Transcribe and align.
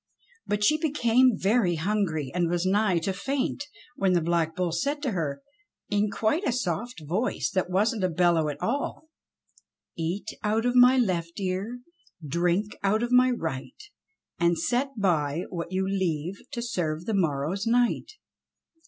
But 0.47 0.63
she 0.63 0.79
became 0.79 1.37
very 1.37 1.75
hungry 1.75 2.31
and 2.33 2.49
was 2.49 2.65
nigh 2.65 2.97
to 2.97 3.13
faint 3.13 3.65
when 3.95 4.13
the 4.13 4.21
Black 4.23 4.55
Bull 4.55 4.71
said 4.71 4.99
to 5.03 5.11
her, 5.11 5.43
in 5.91 6.09
quite 6.09 6.43
a 6.43 6.51
soft 6.51 7.03
voice 7.05 7.51
that 7.51 7.69
wasn't 7.69 8.03
a 8.03 8.09
bellow 8.09 8.49
at 8.49 8.59
all: 8.63 9.09
"Eat 9.95 10.29
out 10.41 10.65
of 10.65 10.73
my 10.73 10.97
left 10.97 11.39
ear, 11.39 11.81
Drink 12.27 12.75
out 12.81 13.03
of 13.03 13.11
my 13.11 13.29
right, 13.29 13.77
And 14.39 14.57
set 14.57 14.89
by 14.97 15.43
what 15.49 15.71
you 15.71 15.87
leave 15.87 16.39
To 16.53 16.63
serve 16.63 17.05
the 17.05 17.13
morrow's 17.13 17.67
night." 17.67 18.13